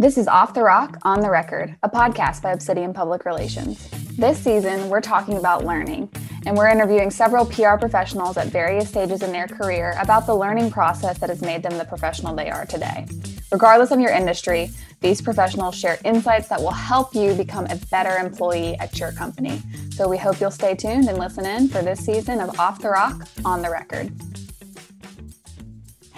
[0.00, 3.90] This is Off the Rock, On the Record, a podcast by Obsidian Public Relations.
[4.16, 6.08] This season, we're talking about learning,
[6.46, 10.70] and we're interviewing several PR professionals at various stages in their career about the learning
[10.70, 13.08] process that has made them the professional they are today.
[13.50, 14.70] Regardless of your industry,
[15.00, 19.62] these professionals share insights that will help you become a better employee at your company.
[19.90, 22.90] So we hope you'll stay tuned and listen in for this season of Off the
[22.90, 24.12] Rock, On the Record.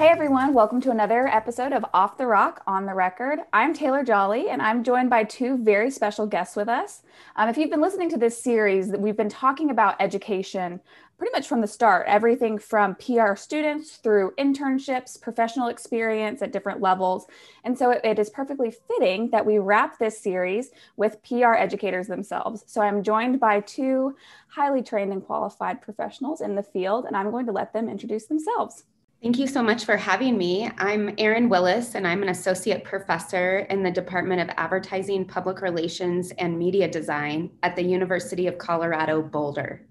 [0.01, 3.41] Hey everyone, welcome to another episode of Off the Rock on the Record.
[3.53, 7.03] I'm Taylor Jolly and I'm joined by two very special guests with us.
[7.37, 10.81] Um, if you've been listening to this series, we've been talking about education
[11.19, 16.81] pretty much from the start everything from PR students through internships, professional experience at different
[16.81, 17.27] levels.
[17.65, 22.07] And so it, it is perfectly fitting that we wrap this series with PR educators
[22.07, 22.65] themselves.
[22.67, 24.17] So I'm joined by two
[24.49, 28.25] highly trained and qualified professionals in the field, and I'm going to let them introduce
[28.25, 28.85] themselves.
[29.23, 30.71] Thank you so much for having me.
[30.79, 36.31] I'm Erin Willis, and I'm an associate professor in the Department of Advertising, Public Relations,
[36.39, 39.83] and Media Design at the University of Colorado Boulder.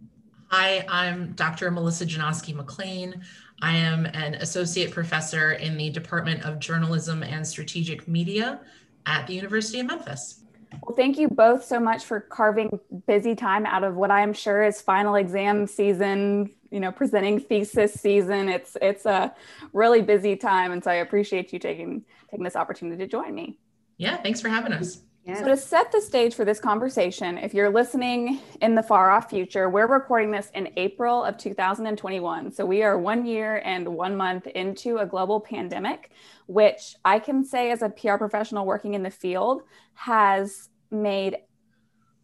[0.48, 1.70] Hi, I'm Dr.
[1.70, 3.22] Melissa Janoske McLean.
[3.62, 8.62] I am an associate professor in the Department of Journalism and Strategic Media
[9.06, 10.42] at the University of Memphis.
[10.82, 14.34] Well, thank you both so much for carving busy time out of what I am
[14.34, 18.50] sure is final exam season you know presenting thesis season.
[18.50, 19.34] It's it's a
[19.74, 23.58] really busy time and so i appreciate you taking taking this opportunity to join me.
[23.98, 25.02] Yeah thanks for having us.
[25.36, 29.30] So, to set the stage for this conversation, if you're listening in the far off
[29.30, 32.52] future, we're recording this in April of 2021.
[32.52, 36.12] So, we are one year and one month into a global pandemic,
[36.48, 39.62] which I can say as a PR professional working in the field
[39.94, 41.38] has made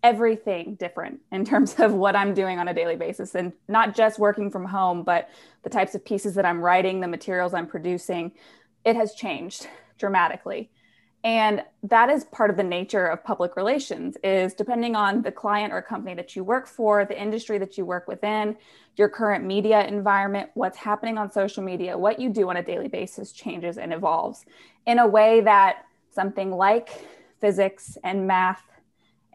[0.06, 4.20] everything different in terms of what I'm doing on a daily basis and not just
[4.20, 5.30] working from home, but
[5.64, 8.32] the types of pieces that I'm writing, the materials I'm producing.
[8.86, 9.68] It has changed
[9.98, 10.70] dramatically.
[11.24, 15.74] And that is part of the nature of public relations is depending on the client
[15.74, 18.56] or company that you work for, the industry that you work within,
[18.98, 22.90] your current media environment, what's happening on social media, what you do on a daily
[22.90, 24.46] basis changes and evolves
[24.86, 26.90] in a way that something like
[27.42, 28.62] physics and math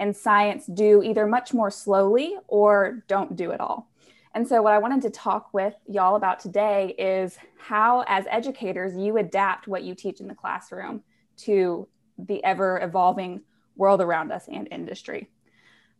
[0.01, 3.89] and science do either much more slowly or don't do it all.
[4.35, 8.97] And so, what I wanted to talk with y'all about today is how, as educators,
[8.97, 11.03] you adapt what you teach in the classroom
[11.39, 11.87] to
[12.19, 13.43] the ever evolving
[13.77, 15.29] world around us and industry.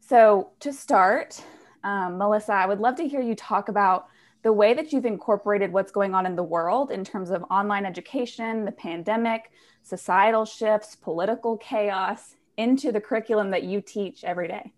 [0.01, 1.43] So, to start,
[1.85, 4.07] um, Melissa, I would love to hear you talk about
[4.43, 7.85] the way that you've incorporated what's going on in the world in terms of online
[7.85, 9.51] education, the pandemic,
[9.83, 14.73] societal shifts, political chaos, into the curriculum that you teach every day?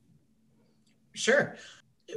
[1.14, 1.56] Sure.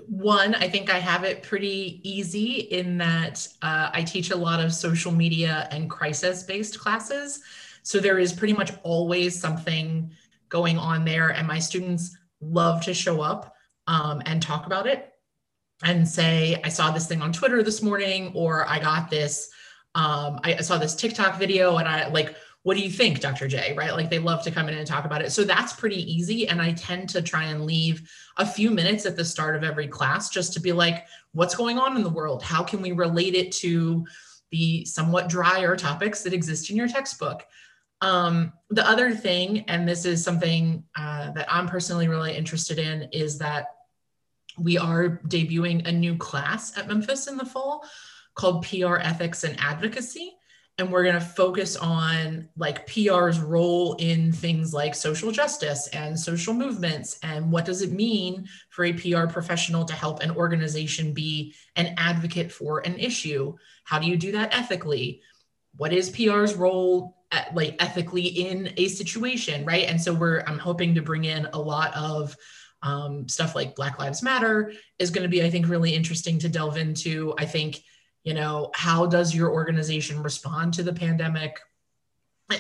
[0.08, 4.60] One, I think I have it pretty easy in that uh, I teach a lot
[4.64, 7.42] of social media and crisis based classes.
[7.84, 10.12] So there is pretty much always something
[10.50, 13.56] going on there, and my students love to show up
[13.88, 15.14] um, and talk about it
[15.84, 19.50] and say, I saw this thing on Twitter this morning, or I got this,
[19.94, 23.48] um, I saw this TikTok video, and I like, what do you think, Dr.
[23.48, 23.76] J?
[23.78, 23.94] Right?
[23.94, 25.32] Like they love to come in and talk about it.
[25.32, 26.48] So that's pretty easy.
[26.48, 29.88] And I tend to try and leave a few minutes at the start of every
[29.88, 32.42] class just to be like, what's going on in the world?
[32.42, 34.04] How can we relate it to
[34.50, 37.46] the somewhat drier topics that exist in your textbook?
[38.02, 43.10] Um, the other thing, and this is something uh, that I'm personally really interested in,
[43.12, 43.76] is that
[44.58, 47.88] we are debuting a new class at Memphis in the fall
[48.34, 50.36] called PR Ethics and Advocacy
[50.78, 56.20] and we're going to focus on like PR's role in things like social justice and
[56.20, 61.14] social movements and what does it mean for a PR professional to help an organization
[61.14, 63.56] be an advocate for an issue?
[63.86, 65.22] How do you do that ethically?
[65.78, 69.88] What is PR's role at, like ethically in a situation, right?
[69.88, 72.36] And so we're I'm hoping to bring in a lot of
[72.82, 76.50] um, stuff like Black Lives Matter is going to be I think really interesting to
[76.50, 77.34] delve into.
[77.38, 77.82] I think
[78.26, 81.60] you know how does your organization respond to the pandemic?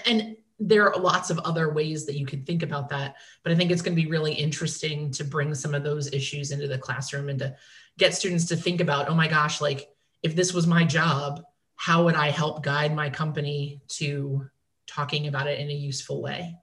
[0.05, 3.55] And there are lots of other ways that you can think about that but i
[3.55, 6.77] think it's going to be really interesting to bring some of those issues into the
[6.77, 7.53] classroom and to
[7.97, 9.89] get students to think about oh my gosh like
[10.23, 11.43] if this was my job
[11.75, 14.49] how would i help guide my company to
[14.87, 16.55] talking about it in a useful way?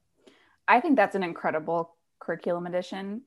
[0.66, 3.22] I think that's an incredible curriculum addition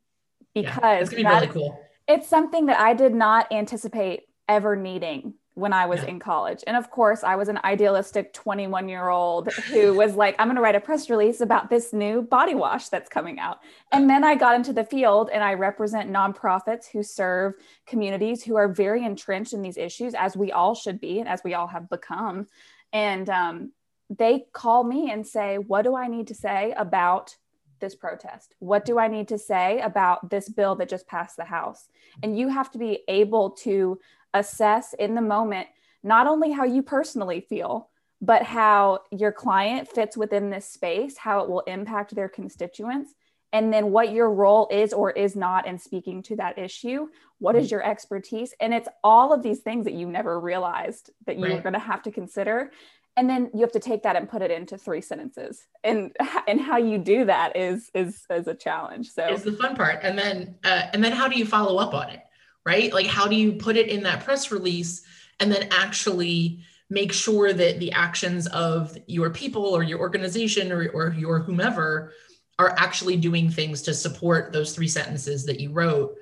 [0.53, 1.79] because yeah, it's going to be really cool.
[2.07, 6.09] it's something that i did not anticipate ever needing when I was yeah.
[6.09, 6.63] in college.
[6.67, 10.57] And of course, I was an idealistic 21 year old who was like, I'm going
[10.57, 13.59] to write a press release about this new body wash that's coming out.
[13.91, 17.53] And then I got into the field and I represent nonprofits who serve
[17.87, 21.41] communities who are very entrenched in these issues, as we all should be, and as
[21.43, 22.47] we all have become.
[22.91, 23.71] And um,
[24.09, 27.35] they call me and say, What do I need to say about
[27.79, 28.55] this protest?
[28.59, 31.87] What do I need to say about this bill that just passed the House?
[32.23, 33.99] And you have to be able to
[34.35, 35.67] assess in the moment
[36.03, 37.89] not only how you personally feel,
[38.21, 43.13] but how your client fits within this space, how it will impact their constituents,
[43.51, 47.07] and then what your role is or is not in speaking to that issue.
[47.39, 48.53] What is your expertise?
[48.59, 51.55] And it's all of these things that you never realized that you right.
[51.55, 52.71] were going to have to consider
[53.17, 56.15] and then you have to take that and put it into three sentences and
[56.47, 59.99] and how you do that is is is a challenge so it's the fun part
[60.03, 62.21] and then uh, and then how do you follow up on it
[62.65, 65.03] right like how do you put it in that press release
[65.39, 66.59] and then actually
[66.89, 72.13] make sure that the actions of your people or your organization or, or your whomever
[72.57, 76.15] are actually doing things to support those three sentences that you wrote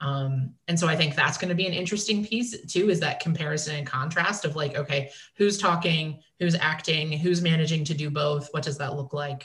[0.00, 3.20] um, and so I think that's going to be an interesting piece too, is that
[3.20, 8.48] comparison and contrast of like, okay, who's talking, who's acting, who's managing to do both?
[8.50, 9.44] What does that look like?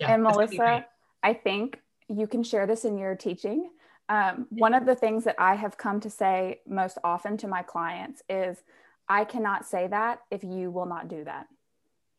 [0.00, 0.86] Yeah, and Melissa,
[1.22, 3.70] I think you can share this in your teaching.
[4.08, 7.62] Um, one of the things that I have come to say most often to my
[7.62, 8.62] clients is,
[9.08, 11.46] I cannot say that if you will not do that.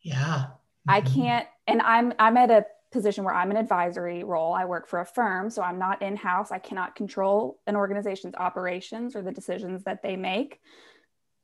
[0.01, 0.15] Yeah.
[0.17, 0.89] Mm-hmm.
[0.89, 4.53] I can't, and I'm I'm at a position where I'm an advisory role.
[4.53, 6.51] I work for a firm, so I'm not in house.
[6.51, 10.59] I cannot control an organization's operations or the decisions that they make.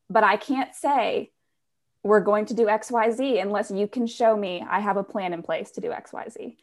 [0.10, 1.32] But I can't say
[2.04, 5.42] we're going to do XYZ unless you can show me I have a plan in
[5.42, 6.56] place to do XYZ.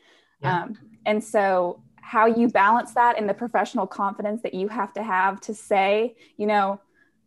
[0.43, 0.62] Yeah.
[0.62, 5.01] Um, and so, how you balance that and the professional confidence that you have to
[5.01, 6.81] have to say, you know,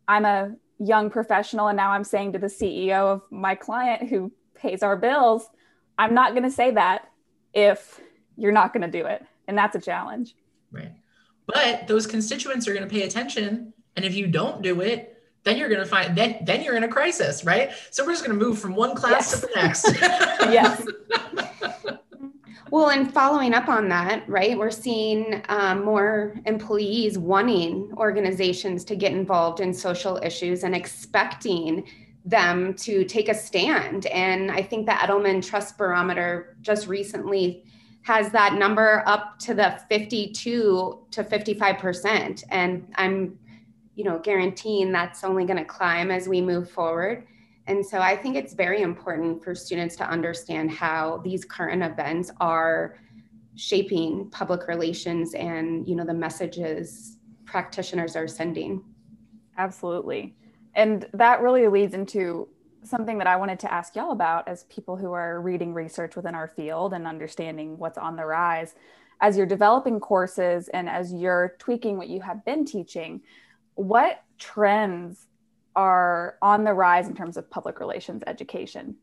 [0.09, 4.29] I'm a young professional and now I'm saying to the CEO of my client who
[4.55, 5.49] pays our bills,
[5.97, 7.09] I'm not going to say that
[7.53, 8.01] if
[8.35, 9.25] you're not going to do it.
[9.47, 10.35] And that's a challenge.
[10.69, 10.91] Right.
[11.45, 13.71] But those constituents are going to pay attention.
[13.95, 16.83] And if you don't do it, then you're going to find then then you're in
[16.83, 17.71] a crisis, right?
[17.89, 19.31] So we're just going to move from one class yes.
[19.31, 19.85] to the next.
[20.51, 20.85] yes.
[22.73, 28.95] Well, and following up on that, right, we're seeing um, more employees wanting organizations to
[28.95, 31.87] get involved in social issues and expecting
[32.25, 34.07] them to take a stand.
[34.07, 37.63] And I think the Edelman Trust Barometer just recently
[38.01, 42.43] has that number up to the 52 to 55%.
[42.49, 43.37] And I'm,
[43.93, 47.27] you know, guaranteeing that's only going to climb as we move forward.
[47.67, 52.31] And so I think it's very important for students to understand how these current events
[52.41, 52.97] are
[53.55, 58.83] shaping public relations and, you know, the messages practitioners are sending.
[59.57, 60.35] Absolutely.
[60.75, 62.49] And that really leads into
[62.83, 66.35] something that I wanted to ask y'all about as people who are reading research within
[66.35, 68.75] our field and understanding what's on the rise.
[69.21, 73.21] As you're developing courses and as you're tweaking what you have been teaching,
[73.75, 75.27] what trends
[75.75, 78.95] are on the rise in terms of public relations education?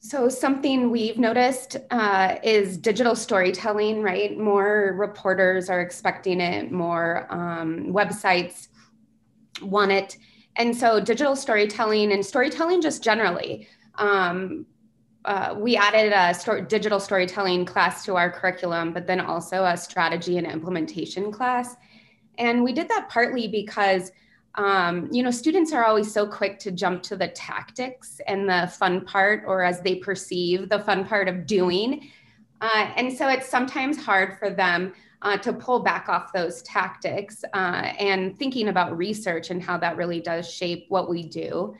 [0.00, 4.38] So, something we've noticed uh, is digital storytelling, right?
[4.38, 8.68] More reporters are expecting it, more um, websites
[9.62, 10.16] want it
[10.56, 14.66] and so digital storytelling and storytelling just generally um,
[15.24, 19.76] uh, we added a story, digital storytelling class to our curriculum but then also a
[19.76, 21.76] strategy and implementation class
[22.38, 24.12] and we did that partly because
[24.58, 28.70] um, you know students are always so quick to jump to the tactics and the
[28.78, 32.10] fun part or as they perceive the fun part of doing
[32.60, 37.44] uh, and so it's sometimes hard for them uh, to pull back off those tactics
[37.54, 41.74] uh, and thinking about research and how that really does shape what we do.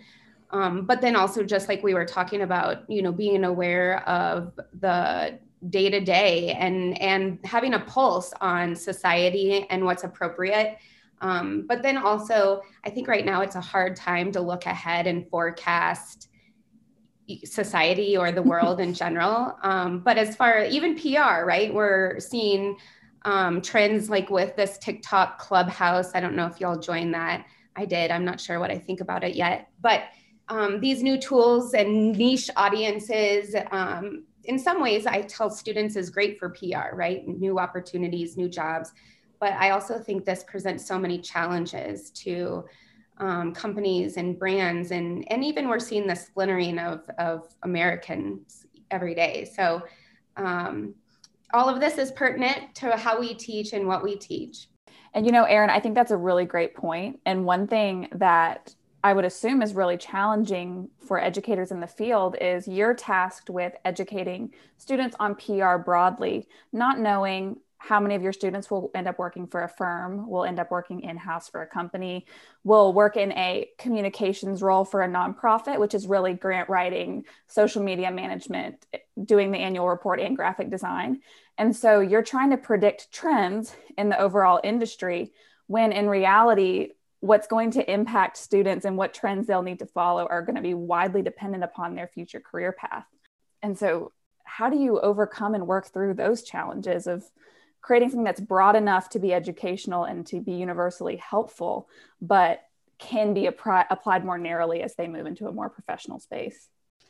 [0.50, 4.58] Um, but then also just like we were talking about, you know, being aware of
[4.80, 5.38] the
[5.70, 10.78] day to day and and having a pulse on society and what's appropriate.
[11.20, 15.06] Um, but then also, I think right now it's a hard time to look ahead
[15.06, 16.28] and forecast
[17.44, 19.56] society or the world in general.
[19.62, 22.76] Um, but as far even PR, right, we're seeing
[23.22, 26.14] um, trends like with this TikTok clubhouse.
[26.14, 27.44] I don't know if y'all joined that.
[27.76, 28.10] I did.
[28.10, 29.68] I'm not sure what I think about it yet.
[29.80, 30.04] But
[30.48, 36.10] um, these new tools and niche audiences, um, in some ways, I tell students is
[36.10, 37.26] great for PR, right?
[37.28, 38.92] New opportunities, new jobs.
[39.40, 42.64] But I also think this presents so many challenges to
[43.18, 49.14] um, companies and brands, and and even we're seeing the splintering of of Americans every
[49.14, 49.50] day.
[49.54, 49.82] So
[50.36, 50.94] um,
[51.52, 54.68] all of this is pertinent to how we teach and what we teach.
[55.14, 57.20] And you know, Erin, I think that's a really great point.
[57.26, 62.36] And one thing that I would assume is really challenging for educators in the field
[62.40, 68.32] is you're tasked with educating students on PR broadly, not knowing how many of your
[68.32, 71.62] students will end up working for a firm, will end up working in house for
[71.62, 72.26] a company,
[72.64, 77.82] will work in a communications role for a nonprofit, which is really grant writing, social
[77.82, 78.84] media management,
[79.24, 81.20] doing the annual report, and graphic design.
[81.56, 85.32] And so you're trying to predict trends in the overall industry
[85.68, 90.26] when in reality, what's going to impact students and what trends they'll need to follow
[90.26, 93.06] are going to be widely dependent upon their future career path.
[93.62, 94.12] And so,
[94.44, 97.24] how do you overcome and work through those challenges of
[97.88, 101.88] creating something that's broad enough to be educational and to be universally helpful,
[102.20, 102.60] but
[102.98, 106.68] can be appri- applied more narrowly as they move into a more professional space?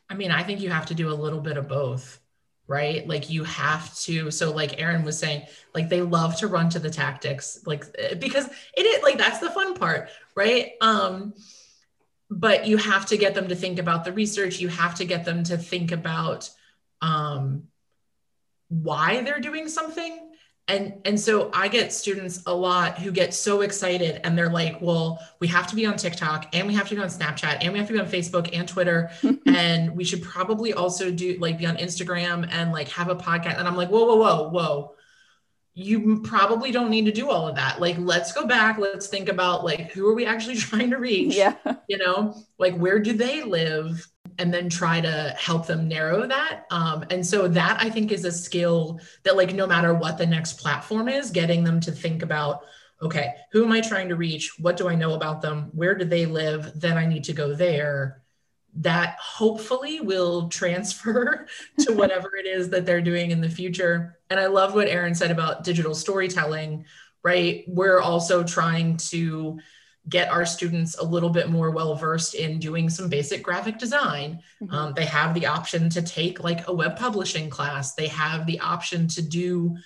[0.09, 2.21] I mean, I think you have to do a little bit of both
[2.69, 3.09] right?
[3.09, 4.31] Like you have to.
[4.31, 7.83] So, like Erin was saying, like they love to run to the tactics, like
[8.19, 10.73] because it is like that's the fun part, right?
[10.83, 11.33] Um,
[12.29, 14.61] but you have to get them to think about the research.
[14.61, 16.51] You have to get them to think about
[17.01, 17.69] um,
[18.69, 20.28] why they're doing something
[20.69, 24.81] and and so i get students a lot who get so excited and they're like
[24.81, 27.73] well we have to be on tiktok and we have to be on snapchat and
[27.73, 29.11] we have to be on facebook and twitter.
[29.47, 33.59] And we should probably also do like be on instagram and like have a podcast.
[33.59, 34.95] And i'm like whoa whoa whoa whoa.
[35.75, 37.81] You probably don't need to do all of that.
[37.81, 38.79] Like let's go back.
[38.79, 41.35] Let's think about like who are we actually trying to reach?
[41.35, 41.55] Yeah.
[41.89, 44.07] You know like where do they live
[44.39, 46.65] and then try to help them narrow that.
[46.71, 50.27] Um, and so that I think is a skill that, like, no matter what the
[50.27, 52.63] next platform is, getting them to think about,
[53.03, 54.59] okay, who am I trying to reach?
[54.59, 55.71] What do I know about them?
[55.73, 56.81] Where do they live?
[56.81, 58.23] Then I need to go there.
[58.75, 61.49] That hopefully will transfer
[61.81, 64.19] to whatever it is that they're doing in the future.
[64.31, 66.85] And I love what Erin said about digital storytelling,
[67.25, 67.65] right?
[67.67, 69.59] We're also trying to
[70.09, 74.41] get our students a little bit more well versed in doing some basic graphic design.
[74.63, 74.75] Mm-hmm.
[74.75, 77.95] Um, they have the option to take like a web publishing class.
[77.95, 79.77] They have the option to do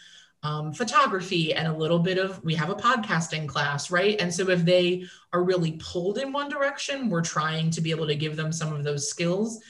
[0.42, 4.20] um, photography and a little bit of, we have a podcasting class, right?
[4.20, 8.08] And so if they are really pulled in one direction, we're trying to be able
[8.08, 9.60] to give them some of those skills.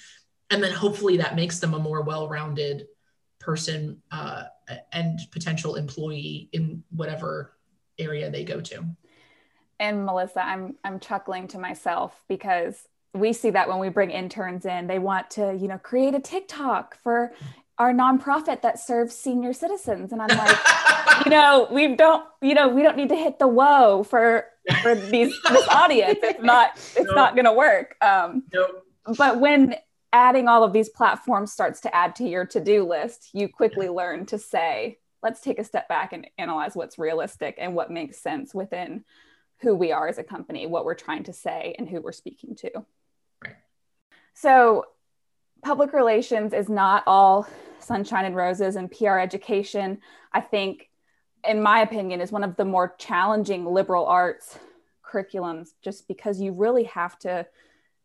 [0.51, 2.87] And then hopefully that makes them a more well rounded
[3.39, 4.45] person uh,
[4.93, 7.55] and potential employee in whatever
[7.99, 8.85] area they go to
[9.83, 14.65] and Melissa, I'm I'm chuckling to myself because we see that when we bring interns
[14.65, 17.33] in, they want to, you know, create a TikTok for
[17.79, 20.13] our nonprofit that serves senior citizens.
[20.13, 23.49] And I'm like, you know, we don't, you know, we don't need to hit the
[23.49, 24.47] whoa for
[24.83, 26.21] for these this audience.
[26.23, 27.17] It's not it's nope.
[27.17, 27.97] not gonna work.
[28.01, 28.85] Um nope.
[29.19, 29.75] but when
[30.13, 34.27] adding all of these platforms starts to add to your to-do list, you quickly learn
[34.27, 38.55] to say, let's take a step back and analyze what's realistic and what makes sense
[38.55, 39.05] within
[39.63, 42.55] who we are as a company, what we're trying to say, and who we're speaking
[42.57, 42.71] to.
[43.43, 43.57] Right.
[44.35, 44.87] So,
[45.63, 47.47] public relations is not all
[47.79, 49.99] sunshine and roses and PR education.
[50.33, 50.91] I think,
[51.49, 54.59] in my opinion, is one of the more challenging liberal arts
[55.05, 57.47] curriculums just because you really have to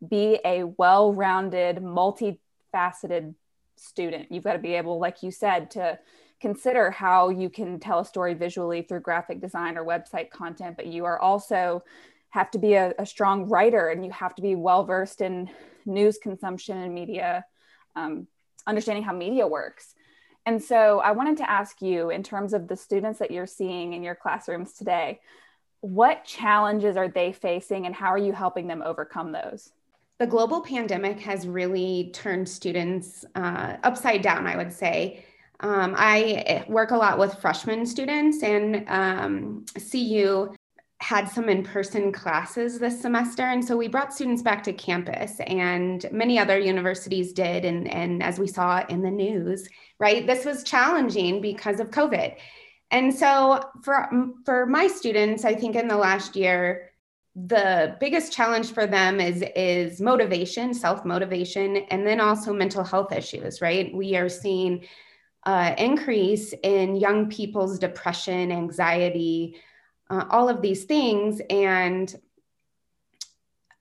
[0.06, 3.34] be a well rounded, multifaceted
[3.76, 4.30] student.
[4.30, 5.98] You've got to be able, like you said, to
[6.40, 10.86] consider how you can tell a story visually through graphic design or website content, but
[10.86, 11.82] you are also
[12.30, 15.50] have to be a, a strong writer and you have to be well versed in
[15.86, 17.44] news consumption and media,
[17.96, 18.26] um,
[18.66, 19.94] understanding how media works.
[20.46, 23.92] And so I wanted to ask you, in terms of the students that you're seeing
[23.92, 25.20] in your classrooms today,
[25.80, 29.72] what challenges are they facing and how are you helping them overcome those?
[30.18, 35.24] The global pandemic has really turned students uh, upside down, I would say.
[35.60, 40.54] Um, I work a lot with freshman students, and um, CU
[41.00, 43.42] had some in person classes this semester.
[43.42, 47.64] And so we brought students back to campus, and many other universities did.
[47.64, 52.36] And, and as we saw in the news, right, this was challenging because of COVID.
[52.90, 54.08] And so for,
[54.44, 56.90] for my students, I think in the last year,
[57.46, 63.12] the biggest challenge for them is is motivation self motivation and then also mental health
[63.12, 64.84] issues right we are seeing
[65.48, 69.56] uh, increase in young people's depression, anxiety,
[70.10, 71.40] uh, all of these things.
[71.48, 72.14] And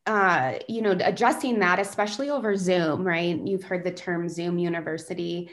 [0.06, 3.38] uh, you know, addressing that, especially over Zoom, right?
[3.46, 5.52] You've heard the term Zoom University.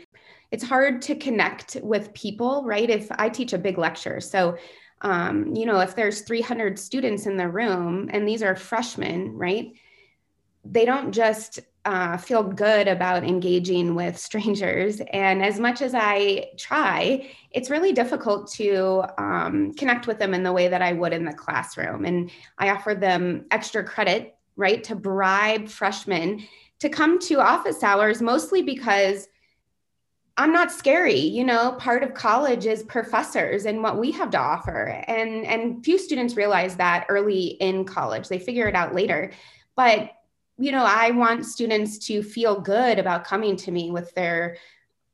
[0.53, 2.89] It's hard to connect with people, right?
[2.89, 4.57] If I teach a big lecture, so
[5.01, 9.73] um, you know, if there's 300 students in the room and these are freshmen, right?
[10.65, 15.01] They don't just uh, feel good about engaging with strangers.
[15.13, 20.43] And as much as I try, it's really difficult to um, connect with them in
[20.43, 22.05] the way that I would in the classroom.
[22.05, 26.47] And I offer them extra credit, right, to bribe freshmen
[26.81, 29.29] to come to office hours, mostly because
[30.37, 31.21] I'm not scary.
[31.21, 34.87] You know, part of college is professors and what we have to offer.
[35.07, 38.29] And and few students realize that early in college.
[38.29, 39.33] They figure it out later.
[39.77, 40.11] But
[40.59, 44.57] you know, I want students to feel good about coming to me with their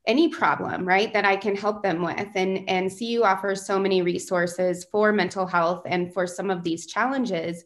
[0.07, 2.29] any problem, right, that I can help them with.
[2.35, 6.87] And and CU offers so many resources for mental health and for some of these
[6.87, 7.65] challenges.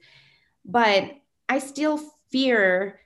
[0.65, 1.13] But
[1.49, 2.01] I still
[2.31, 3.01] fear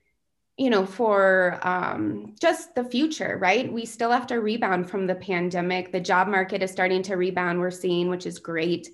[0.59, 3.73] you know, for um, just the future, right?
[3.73, 5.93] We still have to rebound from the pandemic.
[5.93, 8.89] The job market is starting to rebound, we're seeing, which is great.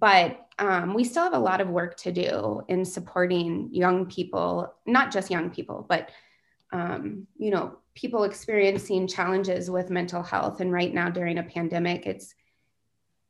[0.00, 4.72] But um, we still have a lot of work to do in supporting young people,
[4.86, 6.10] not just young people, but,
[6.72, 10.60] um, you know, people experiencing challenges with mental health.
[10.60, 12.34] And right now, during a pandemic, it's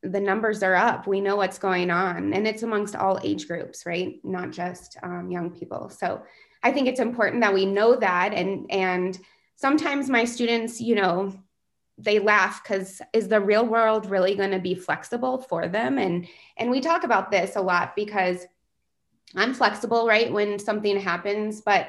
[0.02, 1.06] the numbers are up.
[1.06, 4.20] We know what's going on, and it's amongst all age groups, right?
[4.22, 5.88] Not just um, young people.
[5.88, 6.22] So,
[6.62, 9.18] I think it's important that we know that and and
[9.56, 11.32] sometimes my students, you know,
[11.96, 15.98] they laugh because is the real world really going to be flexible for them?
[15.98, 18.46] And and we talk about this a lot because
[19.36, 21.88] i'm flexible right when something happens but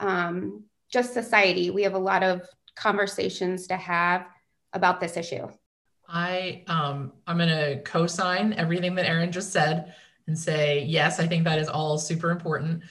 [0.00, 4.26] um, just society we have a lot of conversations to have
[4.72, 5.48] about this issue.
[6.08, 9.94] I um, i'm going to co-sign everything that erin just said
[10.26, 12.82] and say yes i think that is all super important.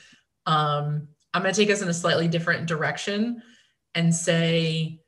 [0.47, 3.41] Um, I'm going to take us in a slightly different direction
[3.93, 5.00] and say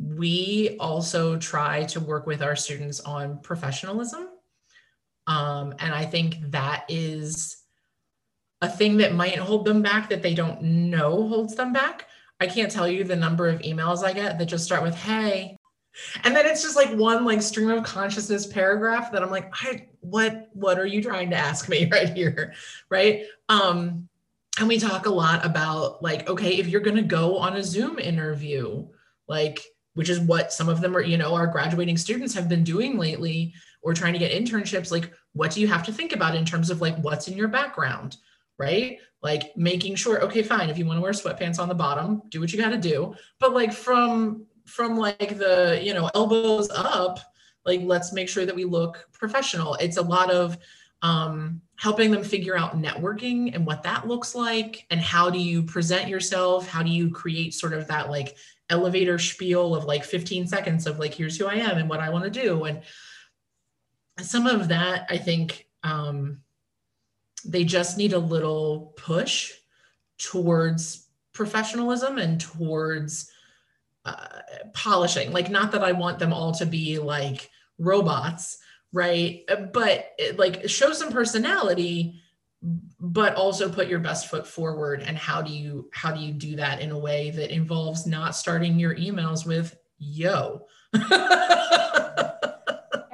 [0.00, 4.28] we also try to work with our students on professionalism.
[5.26, 7.56] Um, and I think that is
[8.62, 12.06] a thing that might hold them back that they don't know holds them back.
[12.40, 15.56] I can't tell you the number of emails I get that just start with, hey,
[16.22, 19.88] and then it's just like one like stream of consciousness paragraph that I'm like, I
[20.00, 22.54] what what are you trying to ask me right here?
[22.88, 23.24] Right.
[23.48, 24.08] Um,
[24.60, 27.98] and we talk a lot about like okay if you're to go on a zoom
[27.98, 28.86] interview
[29.28, 29.60] like
[29.98, 32.96] which is what some of them are you know our graduating students have been doing
[32.96, 33.52] lately
[33.82, 36.70] or trying to get internships like what do you have to think about in terms
[36.70, 38.16] of like what's in your background
[38.58, 38.98] right?
[39.22, 42.40] Like making sure okay fine if you want to wear sweatpants on the bottom do
[42.40, 43.14] what you got to do.
[43.40, 47.18] But like from from like the you know elbows up
[47.64, 49.74] like let's make sure that we look professional.
[49.74, 50.58] It's a lot of
[51.02, 55.62] um helping them figure out networking and what that looks like and how do you
[55.62, 56.66] present yourself?
[56.66, 58.36] How do you create sort of that like
[58.68, 62.10] elevator spiel of like 15 seconds of like here's who i am and what i
[62.10, 62.64] want to do?
[62.64, 62.82] And
[64.20, 66.40] some of that i think um,
[67.44, 69.52] they just need a little push
[70.18, 73.30] towards professionalism and towards
[74.04, 74.40] uh,
[74.74, 75.32] polishing.
[75.32, 78.58] Like not that i want them all to be like robots
[78.92, 79.44] right?
[79.48, 82.20] Uh, but like show some personality
[83.00, 85.00] but also put your best foot forward.
[85.00, 88.34] And how do you how do you do that in a way that involves not
[88.34, 90.66] starting your emails with yo?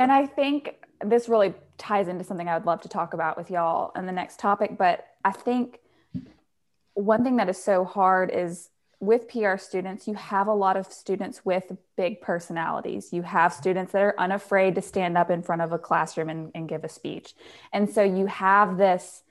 [0.05, 3.51] And i think this really ties into something i would love to talk about with
[3.51, 5.81] y'all in the next topic but i think
[6.93, 8.69] one thing that is so hard is
[9.01, 13.13] with PR students, you have a lot of students with big personalities.
[13.13, 16.51] You have students that are unafraid to stand up in front of a classroom and,
[16.55, 17.35] and give a speech.
[17.73, 19.23] And so you have this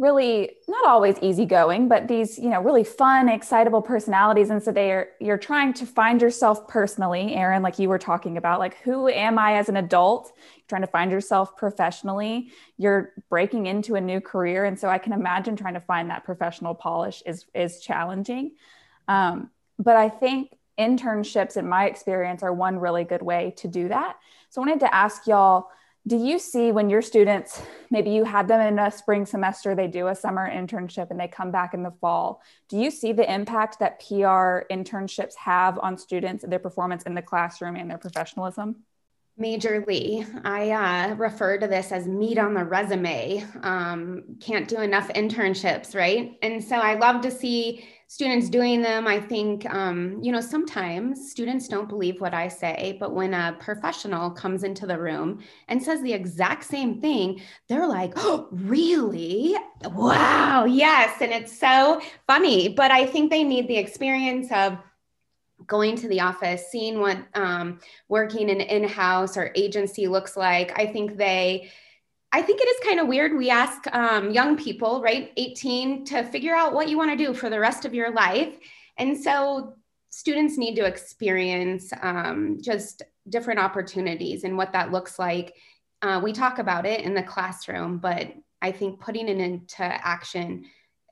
[0.00, 4.48] really not always easygoing, but these, you know, really fun, excitable personalities.
[4.48, 8.38] And so they are you're trying to find yourself personally, Erin, like you were talking
[8.38, 10.32] about, like who am I as an adult?
[10.56, 12.50] You're trying to find yourself professionally.
[12.78, 14.64] You're breaking into a new career.
[14.64, 18.52] And so I can imagine trying to find that professional polish is is challenging.
[19.10, 23.88] Um, but I think internships, in my experience, are one really good way to do
[23.88, 24.16] that.
[24.50, 25.68] So I wanted to ask y'all
[26.06, 29.86] do you see when your students, maybe you had them in a spring semester, they
[29.86, 33.30] do a summer internship and they come back in the fall, do you see the
[33.30, 38.76] impact that PR internships have on students, their performance in the classroom and their professionalism?
[39.38, 40.26] Majorly.
[40.42, 43.44] I uh, refer to this as meat on the resume.
[43.62, 46.38] Um, can't do enough internships, right?
[46.40, 49.06] And so I love to see students doing them.
[49.06, 53.56] I think, um, you know, sometimes students don't believe what I say, but when a
[53.60, 59.54] professional comes into the room and says the exact same thing, they're like, oh, really?
[59.84, 61.18] Wow, yes.
[61.20, 64.76] And it's so funny, but I think they need the experience of
[65.68, 70.76] going to the office, seeing what um, working in in-house or agency looks like.
[70.76, 71.70] I think they,
[72.32, 73.36] I think it is kind of weird.
[73.36, 77.34] We ask um, young people, right, 18, to figure out what you want to do
[77.34, 78.56] for the rest of your life.
[78.98, 79.74] And so
[80.10, 85.56] students need to experience um, just different opportunities and what that looks like.
[86.02, 90.64] Uh, we talk about it in the classroom, but I think putting it into action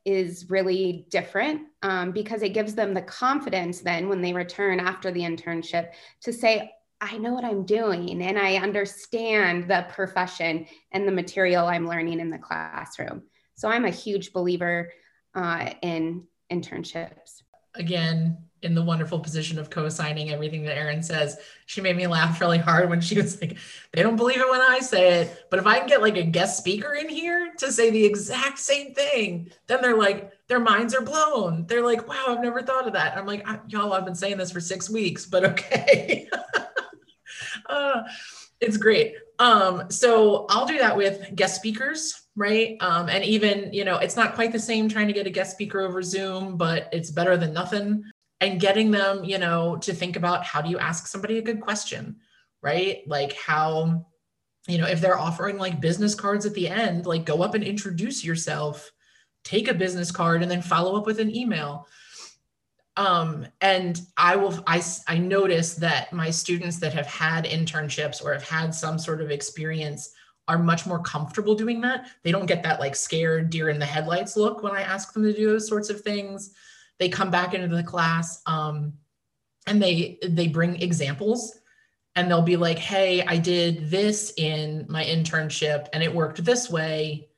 [0.05, 5.11] is really different um, because it gives them the confidence then when they return after
[5.11, 5.91] the internship
[6.23, 11.67] to say, I know what I'm doing and I understand the profession and the material
[11.67, 13.23] I'm learning in the classroom.
[13.55, 14.93] So I'm a huge believer
[15.35, 17.43] uh, in internships.
[17.75, 21.39] Again, in the wonderful position of co-signing everything that Erin says.
[21.67, 23.57] She made me laugh really hard when she was like,
[23.93, 26.25] they don't believe it when I say it, but if I can get like a
[26.25, 30.95] guest speaker in here to say the exact same thing, then they're like, their minds
[30.95, 31.67] are blown.
[31.67, 33.17] They're like, wow, I've never thought of that.
[33.17, 36.29] I'm like, y'all, I've been saying this for six weeks, but okay.
[37.69, 38.03] uh,
[38.61, 39.15] it's great.
[39.39, 42.77] Um, so I'll do that with guest speakers, right?
[42.81, 45.53] Um, and even, you know, it's not quite the same trying to get a guest
[45.53, 48.05] speaker over Zoom, but it's better than nothing
[48.41, 51.61] and getting them you know to think about how do you ask somebody a good
[51.61, 52.17] question
[52.63, 54.07] right like how
[54.67, 57.65] you know if they're offering like business cards at the end like go up and
[57.65, 58.91] introduce yourself
[59.45, 61.87] take a business card and then follow up with an email
[62.99, 68.33] um, and i will i i notice that my students that have had internships or
[68.35, 70.13] have had some sort of experience
[70.49, 72.07] are much more comfortable doing that.
[72.23, 75.23] They don't get that like scared deer in the headlights look when i ask them
[75.23, 76.55] to do those sorts of things.
[76.99, 78.95] They come back into the class um,
[79.67, 81.61] and they they bring examples
[82.17, 86.71] and they'll be like hey i did this in my internship and it worked this
[86.71, 87.29] way.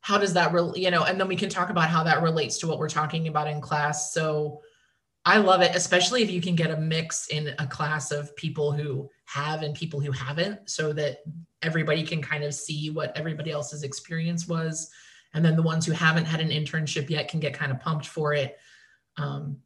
[0.00, 2.58] How does that really you know and then we can talk about how that relates
[2.58, 4.14] to what we're talking about in class.
[4.14, 4.62] So
[5.24, 8.72] i love it especially if you can get a mix in a class of people
[8.72, 11.18] who have and people who haven't so that
[11.62, 14.90] everybody can kind of see what everybody else's experience was
[15.34, 18.06] and then the ones who haven't had an internship yet can get kind of pumped
[18.06, 18.58] for it
[19.16, 19.58] um,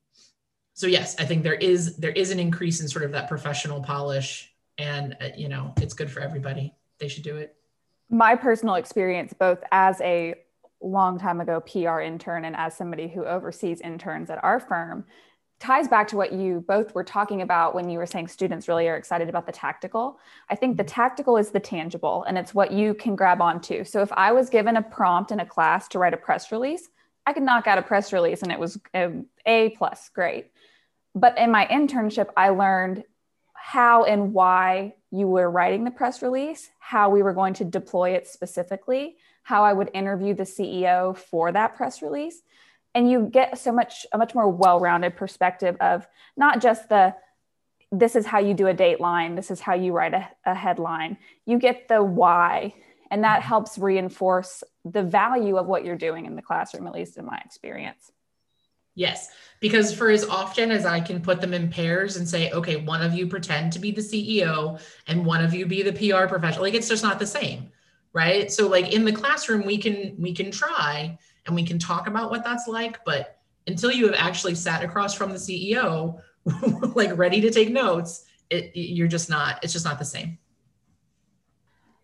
[0.79, 3.83] so yes, I think there is there is an increase in sort of that professional
[3.83, 6.73] polish, and uh, you know it's good for everybody.
[7.01, 7.57] They should do it.
[8.11, 10.37] My personal experience, both as a
[10.81, 15.05] long time ago PR intern and as somebody who oversees interns at our firm,
[15.61, 18.88] ties back to what you both were talking about when you were saying students really
[18.88, 20.18] are excited about the tactical.
[20.49, 20.88] I think the mm-hmm.
[20.88, 23.85] tactical is the tangible and it's what you can grab onto.
[23.85, 26.88] So if I was given a prompt in a class to write a press release,
[27.27, 30.51] I could knock out a press release and it was um, a plus, great.
[31.14, 33.05] But in my internship, I learned
[33.53, 38.11] how and why you were writing the press release, how we were going to deploy
[38.11, 42.42] it specifically, how I would interview the CEO for that press release.
[42.99, 46.05] And you get so much, a much more well rounded perspective of
[46.37, 47.15] not just the
[47.93, 51.17] this is how you do a dateline, this is how you write a, a headline.
[51.47, 52.75] You get the why
[53.13, 57.19] and that helps reinforce the value of what you're doing in the classroom, at least
[57.19, 58.11] in my experience.
[58.97, 59.31] Yes,
[59.61, 63.01] because for as often as I can put them in pairs and say, okay, one
[63.01, 66.65] of you pretend to be the CEO and one of you be the PR professional,
[66.65, 67.71] like it's just not the same,
[68.13, 68.51] right?
[68.51, 71.17] So like in the classroom, we can we can try
[71.49, 75.15] and we can talk about what that's like, but until you have actually sat across
[75.15, 76.21] from the CEO,
[76.95, 79.59] like ready to take notes, it, you're just not.
[79.63, 80.39] It's just not the same.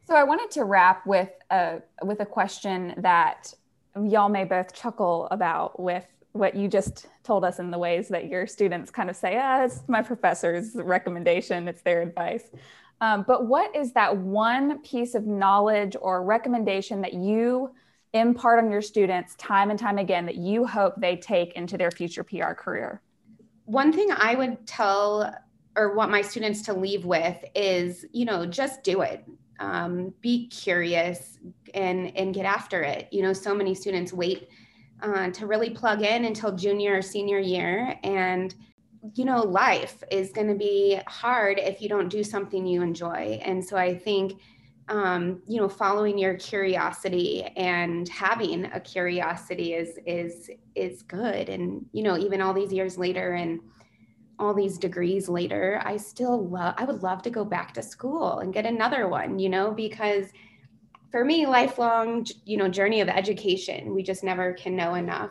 [0.07, 3.55] So I wanted to wrap with a with a question that
[4.03, 8.27] y'all may both chuckle about with what you just told us in the ways that
[8.27, 12.51] your students kind of say, ah, it's my professor's recommendation, it's their advice.
[13.01, 17.71] Um, but what is that one piece of knowledge or recommendation that you
[18.15, 21.91] impart on your students time and time again that you hope they take into their
[21.91, 23.03] future PR career?
[23.67, 25.35] One thing I would tell
[25.77, 29.25] or want my students to leave with is, you know, just do it.
[29.61, 31.39] Um, be curious
[31.75, 33.09] and and get after it.
[33.13, 34.49] You know so many students wait
[35.01, 37.99] uh, to really plug in until junior or senior year.
[38.03, 38.55] And
[39.15, 43.41] you know life is going to be hard if you don't do something you enjoy.
[43.43, 44.41] And so i think
[44.89, 51.87] um, you know following your curiosity and having a curiosity is is is good and
[51.93, 53.61] you know even all these years later and
[54.39, 58.39] all these degrees later, I still love, I would love to go back to school
[58.39, 60.27] and get another one, you know, because
[61.11, 65.31] for me, lifelong, you know, journey of education, we just never can know enough.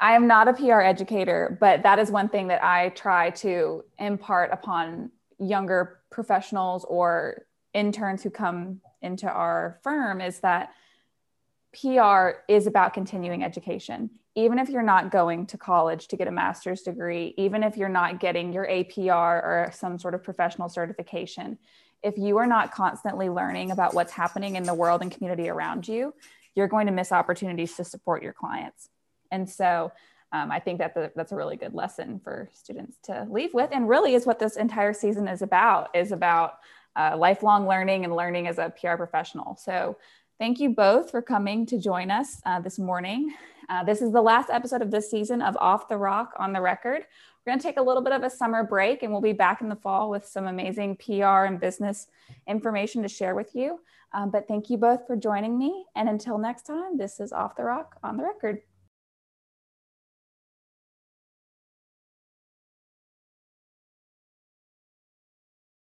[0.00, 3.84] I am not a PR educator, but that is one thing that I try to
[3.98, 10.72] impart upon younger professionals or interns who come into our firm is that
[11.80, 16.30] PR is about continuing education even if you're not going to college to get a
[16.30, 19.10] master's degree, even if you're not getting your APR
[19.42, 21.58] or some sort of professional certification,
[22.02, 25.86] if you are not constantly learning about what's happening in the world and community around
[25.86, 26.14] you,
[26.54, 28.88] you're going to miss opportunities to support your clients.
[29.30, 29.92] And so
[30.32, 33.68] um, I think that the, that's a really good lesson for students to leave with,
[33.70, 35.94] and really is what this entire season is about.
[35.94, 36.54] Is about
[36.96, 39.56] uh, lifelong learning and learning as a PR professional.
[39.56, 39.96] So
[40.42, 43.32] Thank you both for coming to join us uh, this morning.
[43.68, 46.60] Uh, this is the last episode of this season of Off the Rock on the
[46.60, 47.02] Record.
[47.46, 49.60] We're going to take a little bit of a summer break and we'll be back
[49.60, 52.08] in the fall with some amazing PR and business
[52.48, 53.78] information to share with you.
[54.12, 55.84] Um, but thank you both for joining me.
[55.94, 58.62] And until next time, this is Off the Rock on the Record.